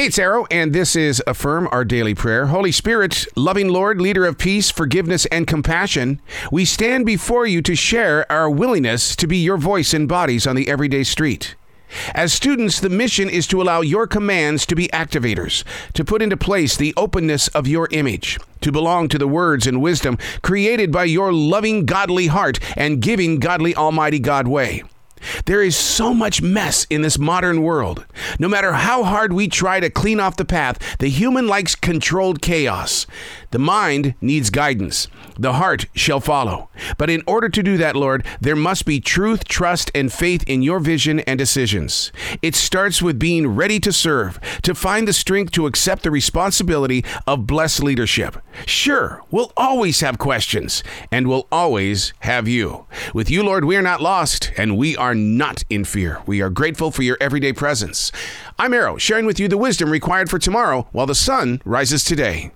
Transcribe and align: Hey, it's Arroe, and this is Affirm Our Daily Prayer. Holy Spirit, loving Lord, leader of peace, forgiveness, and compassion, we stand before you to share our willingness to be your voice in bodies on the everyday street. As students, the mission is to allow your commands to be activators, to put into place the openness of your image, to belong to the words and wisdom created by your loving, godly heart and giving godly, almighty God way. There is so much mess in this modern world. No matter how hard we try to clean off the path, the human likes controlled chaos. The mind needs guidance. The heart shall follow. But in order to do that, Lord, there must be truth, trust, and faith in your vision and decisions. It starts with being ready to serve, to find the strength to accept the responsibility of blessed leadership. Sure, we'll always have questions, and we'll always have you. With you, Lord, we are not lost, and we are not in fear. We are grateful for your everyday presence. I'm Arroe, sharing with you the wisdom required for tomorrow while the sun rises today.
Hey, 0.00 0.06
it's 0.06 0.18
Arroe, 0.18 0.46
and 0.50 0.72
this 0.72 0.96
is 0.96 1.22
Affirm 1.26 1.68
Our 1.70 1.84
Daily 1.84 2.14
Prayer. 2.14 2.46
Holy 2.46 2.72
Spirit, 2.72 3.26
loving 3.36 3.68
Lord, 3.68 4.00
leader 4.00 4.24
of 4.24 4.38
peace, 4.38 4.70
forgiveness, 4.70 5.26
and 5.26 5.46
compassion, 5.46 6.22
we 6.50 6.64
stand 6.64 7.04
before 7.04 7.44
you 7.44 7.60
to 7.60 7.76
share 7.76 8.24
our 8.32 8.48
willingness 8.48 9.14
to 9.16 9.26
be 9.26 9.36
your 9.36 9.58
voice 9.58 9.92
in 9.92 10.06
bodies 10.06 10.46
on 10.46 10.56
the 10.56 10.68
everyday 10.68 11.02
street. 11.02 11.54
As 12.14 12.32
students, 12.32 12.80
the 12.80 12.88
mission 12.88 13.28
is 13.28 13.46
to 13.48 13.60
allow 13.60 13.82
your 13.82 14.06
commands 14.06 14.64
to 14.64 14.74
be 14.74 14.88
activators, 14.88 15.64
to 15.92 16.02
put 16.02 16.22
into 16.22 16.34
place 16.34 16.78
the 16.78 16.94
openness 16.96 17.48
of 17.48 17.68
your 17.68 17.86
image, 17.90 18.38
to 18.62 18.72
belong 18.72 19.06
to 19.08 19.18
the 19.18 19.28
words 19.28 19.66
and 19.66 19.82
wisdom 19.82 20.16
created 20.40 20.90
by 20.90 21.04
your 21.04 21.30
loving, 21.30 21.84
godly 21.84 22.28
heart 22.28 22.58
and 22.74 23.02
giving 23.02 23.38
godly, 23.38 23.76
almighty 23.76 24.18
God 24.18 24.48
way. 24.48 24.82
There 25.46 25.62
is 25.62 25.76
so 25.76 26.14
much 26.14 26.42
mess 26.42 26.86
in 26.90 27.02
this 27.02 27.18
modern 27.18 27.62
world. 27.62 28.06
No 28.38 28.48
matter 28.48 28.72
how 28.72 29.04
hard 29.04 29.32
we 29.32 29.48
try 29.48 29.80
to 29.80 29.90
clean 29.90 30.20
off 30.20 30.36
the 30.36 30.44
path, 30.44 30.98
the 30.98 31.08
human 31.08 31.46
likes 31.46 31.74
controlled 31.74 32.42
chaos. 32.42 33.06
The 33.50 33.58
mind 33.58 34.14
needs 34.20 34.50
guidance. 34.50 35.08
The 35.38 35.54
heart 35.54 35.86
shall 35.94 36.20
follow. 36.20 36.68
But 36.98 37.10
in 37.10 37.22
order 37.26 37.48
to 37.48 37.62
do 37.62 37.76
that, 37.78 37.96
Lord, 37.96 38.24
there 38.40 38.56
must 38.56 38.84
be 38.84 39.00
truth, 39.00 39.44
trust, 39.44 39.90
and 39.94 40.12
faith 40.12 40.44
in 40.46 40.62
your 40.62 40.78
vision 40.78 41.20
and 41.20 41.38
decisions. 41.38 42.12
It 42.42 42.54
starts 42.54 43.02
with 43.02 43.18
being 43.18 43.48
ready 43.48 43.80
to 43.80 43.92
serve, 43.92 44.38
to 44.62 44.74
find 44.74 45.08
the 45.08 45.12
strength 45.12 45.52
to 45.52 45.66
accept 45.66 46.02
the 46.02 46.10
responsibility 46.10 47.04
of 47.26 47.46
blessed 47.46 47.82
leadership. 47.82 48.36
Sure, 48.66 49.22
we'll 49.30 49.52
always 49.56 50.00
have 50.00 50.18
questions, 50.18 50.84
and 51.10 51.26
we'll 51.26 51.48
always 51.50 52.12
have 52.20 52.46
you. 52.46 52.86
With 53.14 53.30
you, 53.30 53.42
Lord, 53.42 53.64
we 53.64 53.76
are 53.76 53.82
not 53.82 54.00
lost, 54.00 54.52
and 54.56 54.76
we 54.76 54.96
are 54.96 55.14
not 55.36 55.64
in 55.70 55.84
fear. 55.84 56.20
We 56.26 56.40
are 56.40 56.50
grateful 56.50 56.90
for 56.90 57.02
your 57.02 57.18
everyday 57.20 57.52
presence. 57.52 58.12
I'm 58.58 58.74
Arroe, 58.74 58.98
sharing 58.98 59.26
with 59.26 59.40
you 59.40 59.48
the 59.48 59.56
wisdom 59.58 59.90
required 59.90 60.30
for 60.30 60.38
tomorrow 60.38 60.88
while 60.92 61.06
the 61.06 61.14
sun 61.14 61.60
rises 61.64 62.04
today. 62.04 62.52